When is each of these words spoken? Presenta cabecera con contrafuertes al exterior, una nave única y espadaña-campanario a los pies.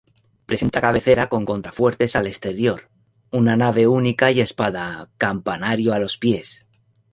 Presenta 0.47 0.81
cabecera 0.81 1.29
con 1.29 1.45
contrafuertes 1.45 2.15
al 2.15 2.25
exterior, 2.25 2.89
una 3.29 3.55
nave 3.55 3.85
única 3.85 4.31
y 4.31 4.39
espadaña-campanario 4.41 5.93
a 5.93 5.99
los 5.99 6.17
pies. 6.17 6.65